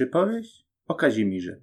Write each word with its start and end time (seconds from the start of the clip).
Przypowieść 0.00 0.62
o 0.88 0.94
Kazimierze. 0.94 1.60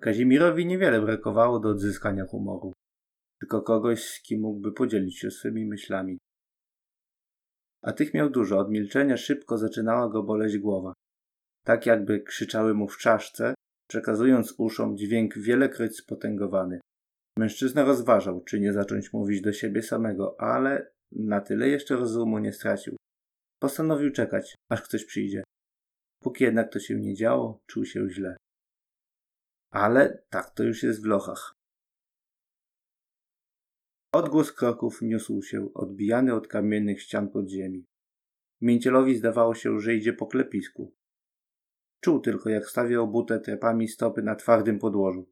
Kazimierowi 0.00 0.66
niewiele 0.66 1.00
brakowało 1.00 1.60
do 1.60 1.68
odzyskania 1.68 2.24
humoru, 2.24 2.72
tylko 3.40 3.62
kogoś, 3.62 4.04
z 4.04 4.22
kim 4.22 4.40
mógłby 4.40 4.72
podzielić 4.72 5.18
się 5.18 5.30
swymi 5.30 5.66
myślami. 5.66 6.18
A 7.82 7.92
tych 7.92 8.14
miał 8.14 8.30
dużo, 8.30 8.58
od 8.58 8.70
milczenia 8.70 9.16
szybko 9.16 9.58
zaczynała 9.58 10.08
go 10.08 10.22
boleć 10.22 10.58
głowa. 10.58 10.92
Tak 11.66 11.86
jakby 11.86 12.20
krzyczały 12.20 12.74
mu 12.74 12.88
w 12.88 12.98
czaszce, 12.98 13.54
przekazując 13.88 14.54
uszom 14.58 14.96
dźwięk 14.96 15.38
wielekroć 15.38 15.96
spotęgowany. 15.96 16.80
Mężczyzna 17.38 17.84
rozważał, 17.84 18.44
czy 18.44 18.60
nie 18.60 18.72
zacząć 18.72 19.12
mówić 19.12 19.40
do 19.40 19.52
siebie 19.52 19.82
samego, 19.82 20.40
ale 20.40 20.92
na 21.12 21.40
tyle 21.40 21.68
jeszcze 21.68 21.96
rozumu 21.96 22.38
nie 22.38 22.52
stracił. 22.52 22.96
Postanowił 23.62 24.12
czekać, 24.12 24.54
aż 24.70 24.82
ktoś 24.82 25.04
przyjdzie. 25.04 25.42
Póki 26.20 26.44
jednak 26.44 26.72
to 26.72 26.78
się 26.78 26.94
nie 26.94 27.14
działo, 27.14 27.62
czuł 27.66 27.84
się 27.84 28.08
źle. 28.10 28.36
Ale 29.70 30.22
tak 30.30 30.50
to 30.50 30.62
już 30.62 30.82
jest 30.82 31.02
w 31.02 31.06
lochach. 31.06 31.56
Odgłos 34.12 34.52
kroków 34.52 35.02
niósł 35.02 35.42
się, 35.42 35.68
odbijany 35.74 36.34
od 36.34 36.48
kamiennych 36.48 37.02
ścian 37.02 37.28
podziemi. 37.28 37.84
Mięcielowi 38.60 39.16
zdawało 39.16 39.54
się, 39.54 39.80
że 39.80 39.94
idzie 39.94 40.12
po 40.12 40.26
klepisku. 40.26 40.94
Czuł 42.00 42.20
tylko, 42.20 42.50
jak 42.50 42.66
stawia 42.66 43.00
obute 43.00 43.40
trepami 43.40 43.88
stopy 43.88 44.22
na 44.22 44.34
twardym 44.34 44.78
podłożu. 44.78 45.30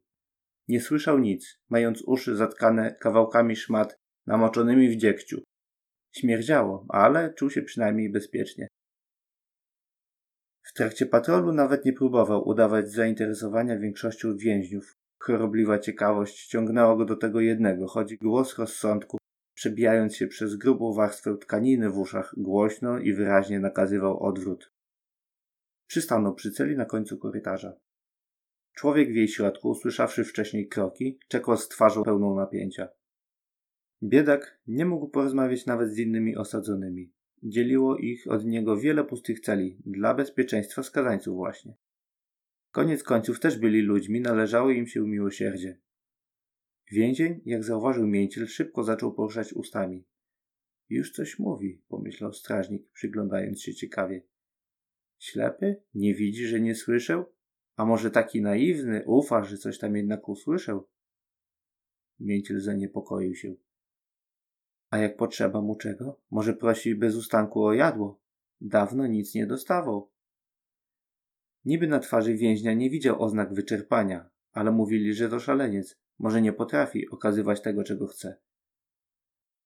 Nie 0.67 0.81
słyszał 0.81 1.19
nic, 1.19 1.59
mając 1.69 2.01
uszy 2.01 2.35
zatkane 2.35 2.95
kawałkami 2.95 3.55
szmat 3.55 3.95
namoczonymi 4.27 4.89
w 4.89 4.97
dziegciu. 4.97 5.43
Śmierdziało, 6.15 6.85
ale 6.89 7.33
czuł 7.33 7.49
się 7.49 7.61
przynajmniej 7.61 8.11
bezpiecznie. 8.11 8.67
Trakcie 10.77 11.05
patrolu 11.05 11.51
nawet 11.51 11.85
nie 11.85 11.93
próbował 11.93 12.47
udawać 12.47 12.91
zainteresowania 12.91 13.79
większością 13.79 14.37
więźniów. 14.37 14.97
Chorobliwa 15.17 15.79
ciekawość 15.79 16.47
ciągnęła 16.47 16.95
go 16.95 17.05
do 17.05 17.15
tego 17.15 17.41
jednego, 17.41 17.87
choć 17.87 18.15
głos 18.15 18.57
rozsądku, 18.57 19.17
przebijając 19.53 20.15
się 20.15 20.27
przez 20.27 20.55
grubą 20.55 20.93
warstwę 20.93 21.37
tkaniny 21.37 21.89
w 21.89 21.97
uszach, 21.97 22.33
głośno 22.37 22.99
i 22.99 23.13
wyraźnie 23.13 23.59
nakazywał 23.59 24.23
odwrót. 24.23 24.71
Przystanął 25.87 26.35
przy 26.35 26.51
celi 26.51 26.75
na 26.75 26.85
końcu 26.85 27.17
korytarza. 27.17 27.73
Człowiek 28.73 29.11
w 29.11 29.15
jej 29.15 29.27
środku, 29.27 29.69
usłyszawszy 29.69 30.23
wcześniej 30.23 30.67
kroki, 30.67 31.19
czekał 31.27 31.57
z 31.57 31.67
twarzą 31.67 32.03
pełną 32.03 32.35
napięcia. 32.35 32.87
Biedak 34.03 34.59
nie 34.67 34.85
mógł 34.85 35.09
porozmawiać 35.09 35.65
nawet 35.65 35.89
z 35.89 35.99
innymi 35.99 36.37
osadzonymi. 36.37 37.14
Dzieliło 37.47 37.97
ich 37.97 38.27
od 38.27 38.45
niego 38.45 38.77
wiele 38.77 39.03
pustych 39.03 39.39
celi, 39.39 39.77
dla 39.85 40.13
bezpieczeństwa 40.13 40.83
skazańców 40.83 41.35
właśnie. 41.35 41.77
Koniec 42.71 43.03
końców 43.03 43.39
też 43.39 43.59
byli 43.59 43.81
ludźmi, 43.81 44.21
należało 44.21 44.71
im 44.71 44.87
się 44.87 45.07
miłosierdzie. 45.07 45.79
Więzień, 46.91 47.41
jak 47.45 47.63
zauważył 47.63 48.07
mięciel, 48.07 48.47
szybko 48.47 48.83
zaczął 48.83 49.13
poruszać 49.13 49.53
ustami. 49.53 50.05
Już 50.89 51.11
coś 51.11 51.39
mówi, 51.39 51.81
pomyślał 51.87 52.33
strażnik, 52.33 52.89
przyglądając 52.93 53.61
się 53.61 53.73
ciekawie. 53.73 54.21
Ślepy? 55.19 55.75
Nie 55.93 56.15
widzi, 56.15 56.47
że 56.47 56.61
nie 56.61 56.75
słyszał? 56.75 57.25
A 57.75 57.85
może 57.85 58.11
taki 58.11 58.41
naiwny, 58.41 59.03
ufa, 59.05 59.43
że 59.43 59.57
coś 59.57 59.77
tam 59.77 59.95
jednak 59.95 60.29
usłyszał? 60.29 60.87
Mięciel 62.19 62.59
zaniepokoił 62.59 63.35
się. 63.35 63.55
A 64.89 64.97
jak 64.97 65.17
potrzeba 65.17 65.61
mu 65.61 65.75
czego? 65.75 66.21
Może 66.31 66.53
prosi 66.53 66.95
bez 66.95 67.15
ustanku 67.15 67.63
o 67.63 67.73
jadło? 67.73 68.21
Dawno 68.61 69.07
nic 69.07 69.35
nie 69.35 69.47
dostawał. 69.47 70.11
Niby 71.65 71.87
na 71.87 71.99
twarzy 71.99 72.35
więźnia 72.35 72.73
nie 72.73 72.89
widział 72.89 73.23
oznak 73.23 73.53
wyczerpania, 73.53 74.29
ale 74.51 74.71
mówili, 74.71 75.13
że 75.13 75.29
to 75.29 75.39
szaleniec. 75.39 75.99
Może 76.19 76.41
nie 76.41 76.53
potrafi 76.53 77.09
okazywać 77.09 77.61
tego, 77.61 77.83
czego 77.83 78.07
chce. 78.07 78.41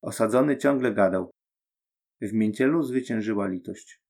Osadzony 0.02 0.58
ciągle 0.58 0.94
gadał. 0.94 1.32
W 2.22 2.34
mięcielu 2.34 2.84
zwyciężyła 2.84 3.48
litość. 3.48 4.02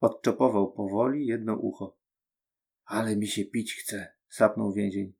Odczopował 0.00 0.72
powoli 0.72 1.26
jedno 1.26 1.56
ucho. 1.56 1.98
Ale 2.84 3.16
mi 3.16 3.26
się 3.26 3.44
pić 3.44 3.74
chce, 3.74 4.14
sapnął 4.28 4.72
więzień. 4.72 5.12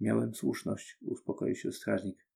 Miałem 0.00 0.34
słuszność, 0.34 0.98
uspokoił 1.00 1.54
się 1.54 1.72
strażnik. 1.72 2.29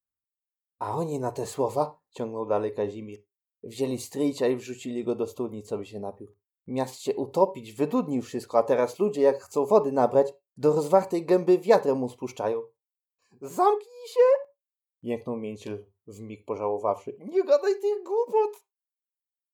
A 0.85 0.97
oni 0.97 1.19
na 1.19 1.33
te 1.33 1.47
słowa, 1.47 2.01
ciągnął 2.11 2.47
dalej 2.47 2.75
Kazimir, 2.75 3.23
wzięli 3.63 3.99
stryjcia 3.99 4.49
i 4.49 4.57
wrzucili 4.57 5.05
go 5.05 5.15
do 5.15 5.27
studni, 5.27 5.63
co 5.63 5.79
by 5.79 5.87
się 5.87 6.01
napił. 6.01 6.35
Miast 6.67 7.01
się 7.01 7.17
utopić, 7.17 7.73
wydudnił 7.73 8.23
wszystko, 8.23 8.59
a 8.59 8.63
teraz 8.63 8.99
ludzie, 8.99 9.23
jak 9.23 9.43
chcą 9.43 9.67
wody 9.67 9.93
nabrać, 9.93 10.33
do 10.57 10.73
rozwartej 10.73 11.27
gęby 11.27 11.59
wiatrem 11.59 11.99
mu 11.99 12.09
spuszczają. 12.09 12.63
Zamknij 13.41 14.07
się! 14.09 14.21
Jęknął 15.03 15.37
mięciel, 15.37 15.87
w 16.07 16.21
mig 16.21 16.45
pożałowawszy. 16.45 17.17
Nie 17.19 17.45
gadaj 17.45 17.73
tych 17.81 18.05
głupot! 18.05 18.65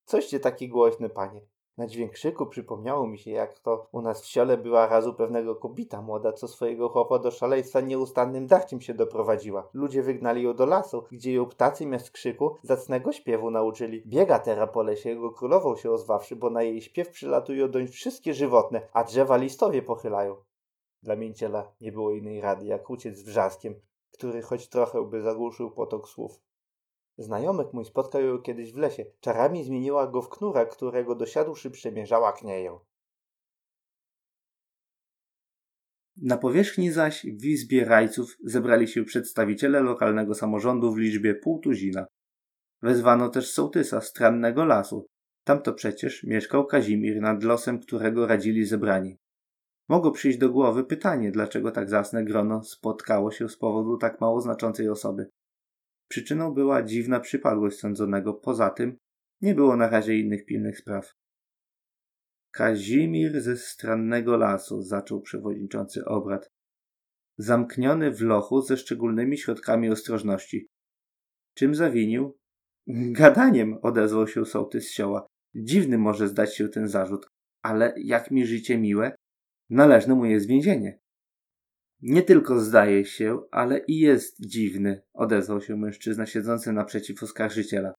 Coście 0.05 0.41
taki 0.41 0.69
głośny, 0.69 1.11
panie. 1.11 1.47
Na 1.81 1.87
dźwięk 1.87 2.13
krzyku 2.13 2.47
przypomniało 2.47 3.07
mi 3.07 3.19
się, 3.19 3.31
jak 3.31 3.59
to 3.59 3.87
u 3.93 4.03
nas 4.03 4.23
w 4.23 4.27
siole 4.27 4.57
była 4.57 4.87
razu 4.87 5.15
pewnego 5.15 5.55
kobita 5.55 6.03
młoda, 6.03 6.33
co 6.33 6.49
swojego 6.49 6.89
chłopa 6.89 7.19
do 7.19 7.31
szaleństwa 7.31 7.81
nieustannym 7.81 8.47
dachciem 8.47 8.81
się 8.81 8.95
doprowadziła. 8.95 9.69
Ludzie 9.75 10.03
wygnali 10.03 10.43
ją 10.43 10.55
do 10.55 10.67
lasu, 10.67 11.05
gdzie 11.13 11.33
ją 11.33 11.47
ptacy 11.47 11.87
miast 11.87 12.11
krzyku 12.11 12.57
zacnego 12.63 13.13
śpiewu 13.13 13.51
nauczyli. 13.51 14.03
Biega 14.07 14.39
teraz 14.39 14.71
po 14.73 14.83
lesie, 14.83 15.09
jego 15.09 15.31
królową 15.31 15.77
się 15.77 15.91
ozwawszy, 15.91 16.37
bo 16.37 16.51
na 16.51 16.63
jej 16.63 16.83
śpiew 16.83 17.09
przylatują 17.09 17.71
doń 17.71 17.87
wszystkie 17.87 18.35
żywotne, 18.35 18.89
a 18.93 19.05
drzewa 19.05 19.37
listowie 19.37 19.83
pochylają. 19.83 20.37
Dla 21.03 21.17
mięciela 21.17 21.73
nie 21.81 21.93
było 21.93 22.11
innej 22.11 22.41
rady, 22.41 22.67
jak 22.67 22.91
uciec 22.91 23.23
wrzaskiem, 23.23 23.75
który 24.13 24.43
choć 24.43 24.69
trochę 24.69 25.05
by 25.05 25.23
zagłuszył 25.23 25.71
potok 25.71 26.09
słów. 26.09 26.41
Znajomek 27.21 27.73
mój 27.73 27.85
spotkał 27.85 28.23
ją 28.23 28.39
kiedyś 28.39 28.73
w 28.73 28.77
lesie. 28.77 29.05
Czarami 29.21 29.65
zmieniła 29.65 30.07
go 30.07 30.23
w 30.23 30.29
knura, 30.29 30.67
którego 30.67 31.15
dosiadłszy 31.15 31.71
przemierzała 31.71 32.33
knieję. 32.33 32.79
Na 36.17 36.37
powierzchni 36.37 36.91
zaś 36.91 37.27
w 37.27 37.45
izbie 37.45 37.85
rajców 37.85 38.37
zebrali 38.45 38.89
się 38.89 39.05
przedstawiciele 39.05 39.81
lokalnego 39.81 40.35
samorządu 40.35 40.93
w 40.93 40.99
liczbie 40.99 41.35
pół 41.35 41.59
tuzina. 41.59 42.07
Wezwano 42.83 43.29
też 43.29 43.51
sołtysa 43.51 44.01
strannego 44.01 44.65
lasu. 44.65 45.07
Tamto 45.45 45.73
przecież 45.73 46.25
mieszkał 46.25 46.67
Kazimir, 46.67 47.21
nad 47.21 47.45
losem 47.45 47.81
którego 47.81 48.27
radzili 48.27 48.65
zebrani. 48.65 49.17
Mogło 49.89 50.11
przyjść 50.11 50.39
do 50.39 50.51
głowy 50.51 50.85
pytanie, 50.85 51.33
dlaczego 51.33 51.71
tak 51.71 51.89
zasne 51.89 52.25
grono 52.25 52.65
spotkało 52.65 53.31
się 53.31 53.49
z 53.49 53.57
powodu 53.57 53.97
tak 53.97 54.21
mało 54.21 54.41
znaczącej 54.41 54.89
osoby. 54.89 55.31
Przyczyną 56.11 56.55
była 56.55 56.83
dziwna 56.83 57.21
przypadłość 57.21 57.79
sądzonego, 57.79 58.35
poza 58.35 58.71
tym 58.71 58.97
nie 59.41 59.55
było 59.55 59.77
na 59.77 59.89
razie 59.89 60.19
innych 60.19 60.45
pilnych 60.45 60.79
spraw. 60.79 61.15
Kazimir 62.53 63.41
ze 63.41 63.57
strannego 63.57 64.37
lasu, 64.37 64.83
zaczął 64.83 65.21
przewodniczący 65.21 66.05
obrad. 66.05 66.51
Zamkniony 67.39 68.11
w 68.11 68.21
lochu 68.21 68.63
ze 68.63 68.77
szczególnymi 68.77 69.39
środkami 69.39 69.91
ostrożności. 69.91 70.69
Czym 71.55 71.75
zawinił? 71.75 72.39
Gadaniem, 73.21 73.79
odezwał 73.83 74.29
się 74.29 74.45
sołtys 74.45 74.91
sioła. 74.91 75.27
Dziwny 75.55 75.99
może 75.99 76.29
zdać 76.29 76.57
się 76.57 76.69
ten 76.69 76.89
zarzut, 76.89 77.27
ale 77.63 77.95
jak 77.97 78.31
mi 78.31 78.47
życie 78.47 78.79
miłe, 78.79 79.15
należne 79.71 80.15
mu 80.15 80.25
jest 80.25 80.47
więzienie. 80.47 80.99
Nie 82.03 82.23
tylko 82.23 82.61
zdaje 82.61 83.05
się, 83.05 83.43
ale 83.51 83.79
i 83.79 83.99
jest 83.99 84.41
dziwny, 84.41 85.03
odezwał 85.13 85.61
się 85.61 85.77
mężczyzna 85.77 86.27
siedzący 86.27 86.73
naprzeciw 86.73 87.23
oskarżyciela. 87.23 87.95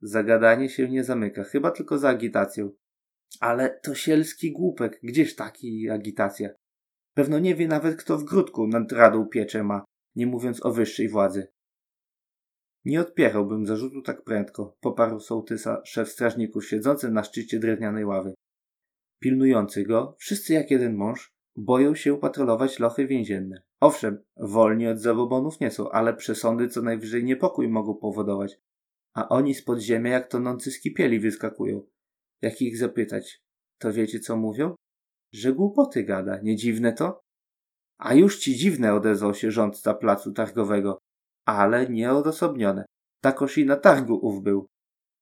Zagadanie 0.00 0.68
się 0.68 0.88
nie 0.88 1.04
zamyka, 1.04 1.44
chyba 1.44 1.70
tylko 1.70 1.98
za 1.98 2.08
agitacją. 2.08 2.70
Ale 3.40 3.80
to 3.82 3.94
sielski 3.94 4.52
głupek, 4.52 5.00
gdzież 5.02 5.34
taki 5.34 5.90
agitacja? 5.90 6.48
Pewno 7.14 7.38
nie 7.38 7.54
wie 7.54 7.68
nawet, 7.68 7.96
kto 7.96 8.18
w 8.18 8.24
grudku 8.24 8.66
nad 8.66 8.92
radą 8.92 9.26
piecze 9.26 9.64
ma, 9.64 9.84
nie 10.16 10.26
mówiąc 10.26 10.66
o 10.66 10.72
wyższej 10.72 11.08
władzy. 11.08 11.46
Nie 12.84 13.00
odpierałbym 13.00 13.66
zarzutu 13.66 14.02
tak 14.02 14.24
prędko, 14.24 14.76
poparł 14.80 15.20
sołtysa 15.20 15.82
szef 15.84 16.08
strażników 16.08 16.66
siedzący 16.66 17.10
na 17.10 17.24
szczycie 17.24 17.58
drewnianej 17.58 18.04
ławy. 18.04 18.34
Pilnujący 19.20 19.84
go, 19.84 20.16
wszyscy 20.18 20.52
jak 20.52 20.70
jeden 20.70 20.94
mąż, 20.94 21.32
boją 21.56 21.94
się 21.94 22.18
patrolować 22.18 22.78
lochy 22.78 23.06
więzienne. 23.06 23.62
Owszem, 23.80 24.22
wolni 24.36 24.88
od 24.88 24.98
zabobonów 24.98 25.60
nie 25.60 25.70
są, 25.70 25.90
ale 25.90 26.14
przesądy 26.14 26.68
co 26.68 26.82
najwyżej 26.82 27.24
niepokój 27.24 27.68
mogą 27.68 27.94
powodować. 27.94 28.60
A 29.14 29.28
oni 29.28 29.54
z 29.54 29.64
podziemia 29.64 30.10
jak 30.10 30.28
tonący 30.28 30.70
skipieli 30.70 31.20
wyskakują. 31.20 31.82
Jak 32.42 32.62
ich 32.62 32.78
zapytać, 32.78 33.42
to 33.78 33.92
wiecie 33.92 34.20
co 34.20 34.36
mówią? 34.36 34.74
Że 35.32 35.52
głupoty 35.52 36.04
gada, 36.04 36.40
nie 36.42 36.56
dziwne 36.56 36.92
to? 36.92 37.20
A 37.98 38.14
już 38.14 38.38
ci 38.38 38.56
dziwne 38.56 38.94
odezwał 38.94 39.34
się 39.34 39.50
rządca 39.50 39.94
placu 39.94 40.32
targowego, 40.32 40.98
ale 41.46 41.88
nieodosobnione. 41.88 42.84
Takoż 43.20 43.58
i 43.58 43.66
na 43.66 43.76
targu 43.76 44.14
ów 44.22 44.42
był. 44.42 44.66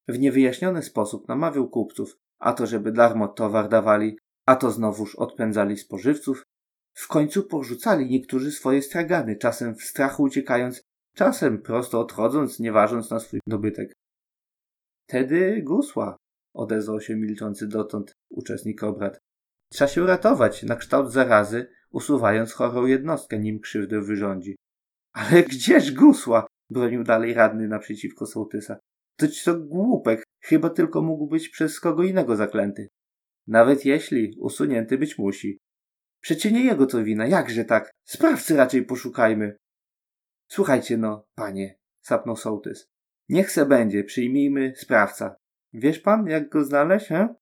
W 0.08 0.18
niewyjaśniony 0.18 0.82
sposób 0.82 1.28
namawiał 1.28 1.68
kupców, 1.68 2.18
a 2.38 2.52
to 2.52 2.66
żeby 2.66 2.92
darmo 2.92 3.28
towar 3.28 3.68
dawali, 3.68 4.16
a 4.46 4.56
to 4.56 4.70
znowuż 4.70 5.16
odpędzali 5.16 5.76
spożywców. 5.76 6.42
W 6.94 7.08
końcu 7.08 7.42
porzucali 7.42 8.10
niektórzy 8.10 8.52
swoje 8.52 8.82
stragany, 8.82 9.36
czasem 9.36 9.74
w 9.74 9.82
strachu 9.82 10.22
uciekając, 10.22 10.82
czasem 11.14 11.62
prosto 11.62 12.00
odchodząc, 12.00 12.60
nie 12.60 12.72
ważąc 12.72 13.10
na 13.10 13.20
swój 13.20 13.40
dobytek. 13.46 13.92
Tedy 15.06 15.62
gusła, 15.62 16.16
odezwał 16.54 17.00
się 17.00 17.16
milczący 17.16 17.68
dotąd 17.68 18.12
uczestnik 18.30 18.82
obrad. 18.82 19.18
Trzeba 19.72 19.88
się 19.88 20.06
ratować 20.06 20.62
na 20.62 20.76
kształt 20.76 21.12
zarazy, 21.12 21.66
usuwając 21.90 22.52
chorą 22.52 22.86
jednostkę, 22.86 23.38
nim 23.38 23.60
krzywdę 23.60 24.00
wyrządzi. 24.00 24.56
Ale 25.12 25.42
gdzież 25.42 25.92
gusła? 25.92 26.46
bronił 26.70 27.04
dalej 27.04 27.34
radny 27.34 27.68
naprzeciwko 27.68 28.26
sołtysa. 28.26 28.78
Toć 29.16 29.44
to 29.44 29.60
głupek, 29.60 30.24
chyba 30.40 30.70
tylko 30.70 31.02
mógł 31.02 31.26
być 31.26 31.48
przez 31.48 31.80
kogo 31.80 32.02
innego 32.02 32.36
zaklęty. 32.36 32.88
Nawet 33.50 33.84
jeśli, 33.84 34.36
usunięty 34.38 34.98
być 34.98 35.18
musi. 35.18 35.58
Przecie 36.20 36.52
nie 36.52 36.64
jego 36.64 36.86
to 36.86 37.04
wina, 37.04 37.26
jakże 37.26 37.64
tak? 37.64 37.90
Sprawcy 38.08 38.56
raczej 38.56 38.84
poszukajmy. 38.84 39.56
Słuchajcie 40.50 40.96
no, 40.96 41.24
panie, 41.34 41.78
sapnął 42.00 42.36
sołtys. 42.36 42.86
Niech 43.28 43.50
se 43.50 43.66
będzie, 43.66 44.04
przyjmijmy 44.04 44.72
sprawca. 44.76 45.36
Wiesz 45.72 45.98
pan, 45.98 46.26
jak 46.26 46.48
go 46.48 46.64
znaleźć, 46.64 47.06
he? 47.06 47.34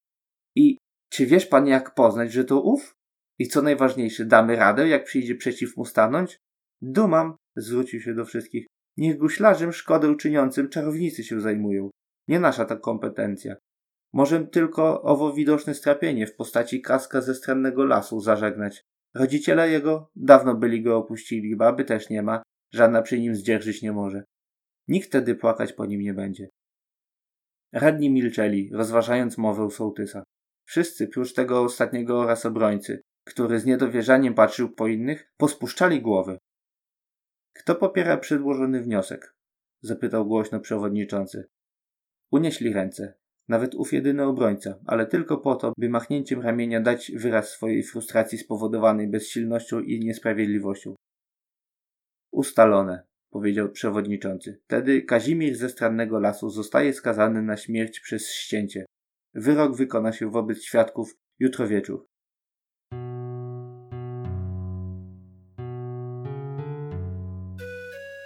I 0.56 0.78
czy 1.10 1.26
wiesz 1.26 1.46
pan, 1.46 1.66
jak 1.66 1.94
poznać, 1.94 2.32
że 2.32 2.44
to 2.44 2.62
ów? 2.62 2.94
I 3.38 3.46
co 3.49 3.62
najważniejsze, 3.62 4.25
damy 4.25 4.56
radę, 4.56 4.88
jak 4.88 5.04
przyjdzie 5.04 5.34
przeciw 5.34 5.76
mu 5.76 5.84
stanąć? 5.84 6.38
Dumam, 6.82 7.37
zwrócił 7.56 8.00
się 8.00 8.14
do 8.14 8.25
wszystkich. 8.25 8.66
Niech 8.96 9.19
guślarzem 9.19 9.72
szkodę 9.72 10.11
uczyniącym 10.11 10.69
czarownicy 10.69 11.25
się 11.25 11.40
zajmują. 11.40 11.90
Nie 12.28 12.40
nasza 12.40 12.64
ta 12.64 12.76
kompetencja. 12.76 13.56
Możem 14.12 14.46
tylko 14.46 15.02
owo 15.02 15.32
widoczne 15.32 15.75
strapienie 15.75 16.26
w 16.26 16.37
postaci 16.37 16.81
kaska 16.81 17.20
ze 17.20 17.34
strannego 17.34 17.84
lasu 17.84 18.20
zażegnać. 18.20 18.84
Rodziciele 19.14 19.70
jego 19.70 20.10
dawno 20.16 20.55
byli 20.55 20.82
go 20.82 20.96
opuścili, 20.96 21.56
baby 21.56 21.84
też 21.84 22.10
nie 22.10 22.22
ma, 22.22 22.43
żadna 22.72 23.02
przy 23.02 23.20
nim 23.20 23.34
zdzierżyć 23.34 23.82
nie 23.82 23.93
może. 23.93 24.25
Nikt 24.88 25.08
wtedy 25.08 25.34
płakać 25.34 25.72
po 25.72 25.87
nim 25.87 26.00
nie 26.00 26.14
będzie. 26.14 26.49
Radni 27.72 28.10
milczeli, 28.10 28.70
rozważając 28.72 29.38
mowę 29.38 29.70
sołtysa. 29.70 30.25
Wszyscy, 30.64 31.08
prócz 31.08 31.32
tego 31.32 31.62
ostatniego 31.62 32.20
oraz 32.20 32.46
obrońcy, 32.46 33.02
który 33.25 33.61
z 33.61 33.64
niedowierzaniem 33.64 34.34
patrzył 34.34 34.70
po 34.70 34.88
innych, 34.88 35.32
pospuszczali 35.37 36.02
głowy. 36.02 36.38
Kto 37.52 37.75
popiera 37.75 38.16
przedłożony 38.16 38.82
wniosek? 38.82 39.34
zapytał 39.82 40.26
głośno 40.26 40.61
przewodniczący. 40.61 41.49
Unieśli 42.31 42.72
ręce. 42.72 43.14
Nawet 43.49 43.75
ów 43.75 43.93
jedyny 43.93 44.25
obrońca, 44.25 44.79
ale 44.87 45.06
tylko 45.06 45.39
po 45.39 45.56
to, 45.56 45.73
by 45.79 45.89
machnięciem 45.89 46.43
ramienia 46.43 46.81
dać 46.81 47.12
wyraz 47.15 47.49
swojej 47.49 47.83
frustracji 47.83 48.39
spowodowanej 48.39 49.09
bezsilnością 49.09 49.81
i 49.81 50.00
niesprawiedliwością. 50.00 50.95
Ustalone, 52.33 53.06
powiedział 53.31 53.69
przewodniczący. 53.69 54.61
Wtedy 54.65 55.03
Kazimierz 55.03 55.56
ze 55.56 55.69
strannego 55.69 56.21
lasu 56.21 56.50
zostaje 56.50 56.93
skazany 56.93 57.43
na 57.43 57.56
śmierć 57.56 58.00
przez 58.00 58.33
ścięcie. 58.33 58.87
Wyrok 59.35 59.77
wykona 59.77 60.12
się 60.12 60.31
wobec 60.31 60.62
świadków 60.62 61.17
jutro 61.39 61.69
wieczór. 61.69 62.06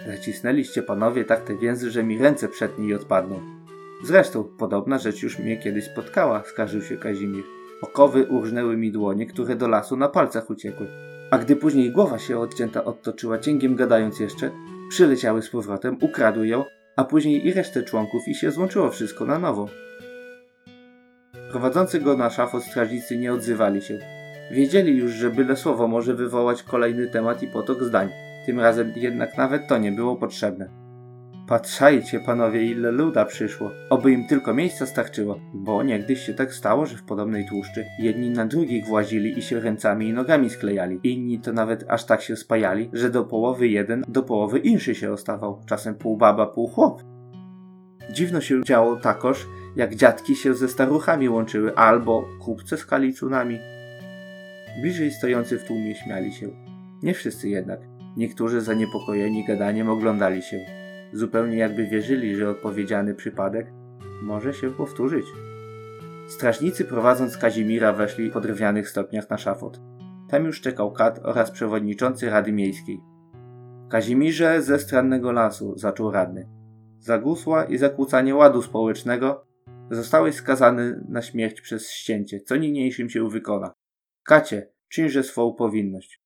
Zacisnęliście 0.07 0.83
panowie 0.83 1.25
tak 1.25 1.47
te 1.47 1.57
więzy, 1.57 1.91
że 1.91 2.03
mi 2.03 2.17
ręce 2.17 2.47
przed 2.47 2.79
niej 2.79 2.93
odpadną. 2.93 3.62
Zresztą, 4.03 4.43
podobna 4.43 4.97
rzecz 4.97 5.23
już 5.23 5.39
mnie 5.39 5.57
kiedyś 5.57 5.85
spotkała, 5.85 6.43
skarżył 6.43 6.81
się 6.81 6.97
Kazimierz. 6.97 7.45
Okowy 7.81 8.23
urżnęły 8.23 8.77
mi 8.77 8.91
dłonie, 8.91 9.25
które 9.25 9.55
do 9.55 9.67
lasu 9.67 9.97
na 9.97 10.09
palcach 10.09 10.49
uciekły. 10.49 10.87
A 11.31 11.37
gdy 11.37 11.55
później 11.55 11.91
głowa 11.91 12.19
się 12.19 12.39
odcięta 12.39 12.83
odtoczyła, 12.83 13.39
cięgiem 13.39 13.75
gadając 13.75 14.19
jeszcze, 14.19 14.51
przyleciały 14.89 15.41
z 15.41 15.49
powrotem, 15.49 15.97
ukradły 16.01 16.47
ją, 16.47 16.65
a 16.95 17.03
później 17.03 17.47
i 17.47 17.53
resztę 17.53 17.83
członków 17.83 18.27
i 18.27 18.35
się 18.35 18.51
złączyło 18.51 18.89
wszystko 18.89 19.25
na 19.25 19.39
nowo. 19.39 19.67
Prowadzący 21.51 21.99
go 21.99 22.17
na 22.17 22.29
szafot 22.29 22.63
strażnicy 22.63 23.17
nie 23.17 23.33
odzywali 23.33 23.81
się. 23.81 23.99
Wiedzieli 24.51 24.97
już, 24.97 25.11
że 25.11 25.29
byle 25.29 25.55
słowo 25.55 25.87
może 25.87 26.13
wywołać 26.13 26.63
kolejny 26.63 27.07
temat 27.07 27.43
i 27.43 27.47
potok 27.47 27.83
zdań. 27.83 28.09
Tym 28.45 28.59
razem 28.59 28.93
jednak 28.95 29.37
nawet 29.37 29.67
to 29.67 29.77
nie 29.77 29.91
było 29.91 30.15
potrzebne. 30.15 30.82
Patrzajcie, 31.47 32.19
panowie, 32.19 32.63
ile 32.65 32.91
luda 32.91 33.25
przyszło. 33.25 33.71
Oby 33.89 34.11
im 34.11 34.27
tylko 34.27 34.53
miejsca 34.53 34.85
starczyło, 34.85 35.39
bo 35.53 35.83
niegdyś 35.83 36.19
się 36.19 36.33
tak 36.33 36.53
stało, 36.53 36.85
że 36.85 36.97
w 36.97 37.03
podobnej 37.03 37.45
tłuszczy 37.49 37.85
jedni 37.99 38.29
na 38.29 38.45
drugich 38.45 38.85
włazili 38.85 39.39
i 39.39 39.41
się 39.41 39.59
ręcami 39.59 40.07
i 40.07 40.13
nogami 40.13 40.49
sklejali. 40.49 40.99
Inni 41.03 41.39
to 41.39 41.53
nawet 41.53 41.85
aż 41.87 42.05
tak 42.05 42.21
się 42.21 42.35
spajali, 42.35 42.89
że 42.93 43.09
do 43.09 43.23
połowy 43.23 43.67
jeden, 43.67 44.03
do 44.07 44.23
połowy 44.23 44.59
inszy 44.59 44.95
się 44.95 45.11
ostawał. 45.11 45.61
Czasem 45.65 45.95
pół 45.95 46.17
baba, 46.17 46.45
pół 46.45 46.67
chłop. 46.67 47.03
Dziwno 48.11 48.41
się 48.41 48.63
działo 48.63 48.95
takoż, 48.95 49.47
jak 49.75 49.95
dziadki 49.95 50.35
się 50.35 50.53
ze 50.53 50.67
staruchami 50.67 51.29
łączyły, 51.29 51.75
albo 51.75 52.25
kupce 52.41 52.77
z 52.77 52.85
kalicunami. 52.85 53.59
Bliżej 54.81 55.11
stojący 55.11 55.59
w 55.59 55.63
tłumie 55.63 55.95
śmiali 55.95 56.33
się. 56.33 56.49
Nie 57.03 57.13
wszyscy 57.13 57.49
jednak. 57.49 57.79
Niektórzy 58.17 58.61
zaniepokojeni 58.61 59.45
gadaniem 59.45 59.89
oglądali 59.89 60.41
się. 60.41 60.82
Zupełnie 61.13 61.57
jakby 61.57 61.87
wierzyli, 61.87 62.35
że 62.35 62.49
odpowiedziany 62.49 63.15
przypadek 63.15 63.67
może 64.21 64.53
się 64.53 64.71
powtórzyć. 64.71 65.25
Strażnicy 66.27 66.85
prowadząc 66.85 67.37
Kazimira 67.37 67.93
weszli 67.93 68.29
po 68.29 68.41
drewnianych 68.41 68.89
stopniach 68.89 69.29
na 69.29 69.37
szafot. 69.37 69.81
Tam 70.29 70.45
już 70.45 70.61
czekał 70.61 70.91
Kat 70.91 71.19
oraz 71.23 71.51
przewodniczący 71.51 72.29
Rady 72.29 72.51
Miejskiej. 72.51 72.99
Kazimirze 73.89 74.61
ze 74.61 74.79
strannego 74.79 75.31
lasu, 75.31 75.77
zaczął 75.77 76.11
radny. 76.11 76.49
Zagusła 76.99 77.63
i 77.63 77.77
zakłócanie 77.77 78.35
ładu 78.35 78.61
społecznego 78.61 79.45
Zostałeś 79.91 80.35
skazany 80.35 81.03
na 81.09 81.21
śmierć 81.21 81.61
przez 81.61 81.91
ścięcie, 81.91 82.41
co 82.41 82.55
niniejszym 82.55 83.09
się 83.09 83.29
wykona. 83.29 83.73
Kacie, 84.23 84.69
czyńże 84.89 85.23
swą 85.23 85.53
powinność. 85.53 86.21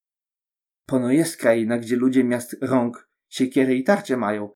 Pono 0.85 1.11
jest 1.11 1.37
kraina, 1.37 1.77
gdzie 1.77 1.95
ludzie 1.95 2.23
miast 2.23 2.57
rąk, 2.61 3.09
siekiery 3.29 3.75
i 3.75 3.83
tarcze 3.83 4.17
mają. 4.17 4.49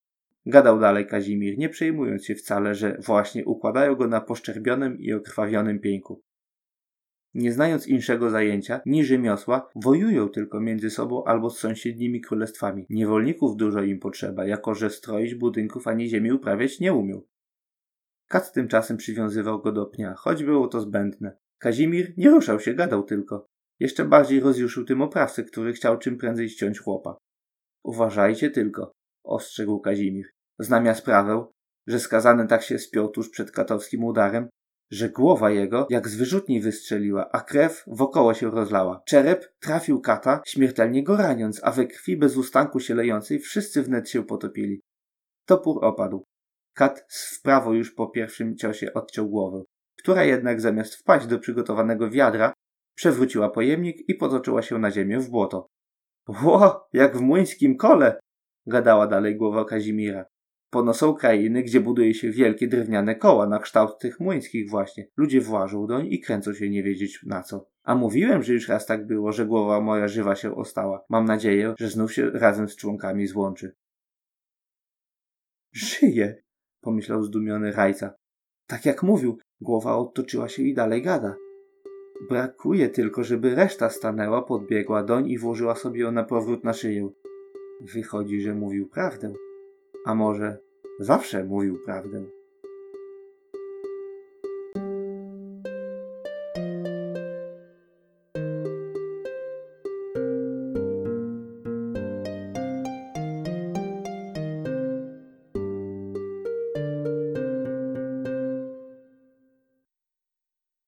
Gadał 0.46 0.80
dalej 0.80 1.08
Kazimir, 1.08 1.58
nie 1.58 1.70
przejmując 1.70 2.26
się 2.26 2.36
wcale, 2.36 2.76
że 2.76 2.98
właśnie 3.06 3.46
układają 3.46 3.96
go 3.96 4.08
na 4.08 4.22
poszczerbionym 4.22 5.00
i 5.00 5.14
okrwawionym 5.14 5.80
pieńku. 5.80 6.22
Nie 7.34 7.54
znając 7.54 7.88
inszego 7.88 8.30
zajęcia, 8.30 8.82
ni 8.86 9.06
rzemiosła, 9.06 9.70
wojują 9.76 10.30
tylko 10.30 10.60
między 10.60 10.90
sobą 10.90 11.24
albo 11.24 11.50
z 11.50 11.60
sąsiednimi 11.60 12.22
królestwami. 12.22 12.86
Niewolników 12.90 13.58
dużo 13.58 13.84
im 13.84 14.00
potrzeba, 14.00 14.46
jako 14.46 14.76
że 14.76 14.90
stroić 14.90 15.36
budynków 15.36 15.88
ani 15.88 16.10
ziemi 16.10 16.32
uprawiać 16.32 16.80
nie 16.80 16.94
umiał. 16.94 17.28
Kat 18.28 18.54
tymczasem 18.54 18.98
przywiązywał 18.98 19.62
go 19.62 19.72
do 19.72 19.86
pnia, 19.86 20.14
choć 20.18 20.44
było 20.44 20.68
to 20.68 20.82
zbędne. 20.82 21.38
Kazimir 21.60 22.14
nie 22.18 22.30
ruszał 22.30 22.60
się, 22.60 22.74
gadał 22.74 23.04
tylko. 23.04 23.46
Jeszcze 23.80 24.06
bardziej 24.06 24.40
rozjuszył 24.40 24.86
tym 24.86 25.02
oprawcę, 25.02 25.44
który 25.44 25.74
chciał 25.74 25.98
czym 25.98 26.18
prędzej 26.18 26.50
ściąć 26.50 26.80
chłopa. 26.80 27.18
Uważajcie 27.84 28.50
tylko, 28.50 28.92
ostrzegł 29.24 29.80
Kazimir. 29.80 30.26
Znam 30.60 30.86
ja 30.86 30.96
sprawę, 30.96 31.46
że 31.88 32.00
skazany 32.00 32.48
tak 32.48 32.64
się 32.64 32.80
spiął 32.80 33.10
tuż 33.10 33.30
przed 33.30 33.52
katowskim 33.52 34.04
udarem, 34.04 34.50
że 34.92 35.10
głowa 35.10 35.52
jego 35.52 35.88
jak 35.90 36.08
z 36.08 36.16
wyrzutni 36.16 36.62
wystrzeliła, 36.62 37.30
a 37.32 37.42
krew 37.42 37.84
wokoło 37.88 38.34
się 38.34 38.52
rozlała. 38.52 39.02
Czerep 39.08 39.46
trafił 39.60 40.02
kata, 40.02 40.42
śmiertelnie 40.46 41.04
go 41.04 41.18
raniąc, 41.18 41.60
a 41.64 41.72
we 41.72 41.86
krwi 41.86 42.18
bez 42.18 42.38
ustanku 42.38 42.80
się 42.80 42.96
lejącej 42.96 43.40
wszyscy 43.40 43.84
wnet 43.84 44.10
się 44.10 44.24
potopili. 44.24 44.82
Topór 45.46 45.86
opadł. 45.86 46.24
Kat 46.74 47.06
w 47.10 47.42
prawo 47.42 47.74
już 47.74 47.94
po 47.94 48.08
pierwszym 48.08 48.58
ciosie 48.58 48.94
odciął 48.94 49.30
głowę, 49.30 49.64
która 49.98 50.24
jednak 50.24 50.62
zamiast 50.62 50.96
wpaść 50.96 51.28
do 51.28 51.40
przygotowanego 51.40 52.10
wiadra, 52.10 52.54
przewróciła 52.96 53.50
pojemnik 53.50 54.10
i 54.10 54.16
potoczyła 54.16 54.62
się 54.62 54.78
na 54.78 54.92
ziemię 54.92 55.20
w 55.20 55.30
błoto. 55.30 55.68
Ło, 56.44 56.88
jak 56.94 57.18
w 57.18 57.22
młyńskim 57.22 57.78
kole! 57.78 58.20
Gadała 58.72 59.08
dalej 59.08 59.36
głowa 59.36 59.66
Kazimira. 59.66 60.26
Pono 60.70 60.94
są 60.94 61.14
krainy, 61.14 61.64
gdzie 61.64 61.80
buduje 61.80 62.14
się 62.14 62.32
wielkie 62.32 62.68
drewniane 62.68 63.16
koła 63.16 63.48
na 63.48 63.60
kształt 63.60 64.00
tych 64.00 64.20
młyńskich 64.20 64.70
właśnie. 64.70 65.08
Ludzie 65.18 65.42
włażą 65.42 65.88
doń 65.88 66.08
i 66.08 66.20
kręcą 66.20 66.54
się 66.54 66.70
nie 66.70 66.84
wiedzieć 66.84 67.20
na 67.26 67.44
co. 67.44 67.68
A 67.84 67.96
mówiłem, 67.96 68.44
że 68.44 68.54
już 68.54 68.68
raz 68.68 68.86
tak 68.86 69.08
było, 69.08 69.32
że 69.32 69.46
głowa 69.46 69.82
moja 69.82 70.08
żywa 70.08 70.36
się 70.36 70.56
ostała. 70.56 71.06
Mam 71.10 71.26
nadzieję, 71.26 71.74
że 71.80 71.90
znów 71.90 72.14
się 72.14 72.30
razem 72.30 72.70
z 72.70 72.76
członkami 72.76 73.28
złączy. 73.28 73.76
Żyje! 75.74 76.44
pomyślał 76.82 77.24
zdumiony 77.24 77.72
rajca. 77.72 78.14
Tak 78.68 78.86
jak 78.86 79.04
mówił, 79.04 79.38
głowa 79.62 79.96
odtoczyła 79.96 80.50
się 80.50 80.64
i 80.64 80.74
dalej 80.74 81.02
gada. 81.02 81.36
Brakuje 82.30 82.90
tylko, 82.90 83.24
żeby 83.24 83.56
reszta 83.56 83.90
stanęła, 83.90 84.42
podbiegła 84.42 85.04
doń 85.04 85.30
i 85.30 85.38
włożyła 85.38 85.76
sobie 85.76 86.02
ją 86.02 86.12
na 86.12 86.24
powrót 86.24 86.64
na 86.64 86.74
szyję. 86.74 87.10
Wychodzi, 87.82 88.42
że 88.42 88.56
mówił 88.56 88.90
prawdę. 88.90 89.34
A 90.06 90.16
może 90.16 90.58
zawsze 91.00 91.44
mówił 91.44 91.80
prawdę. 91.86 92.26